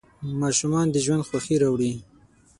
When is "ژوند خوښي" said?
1.05-1.55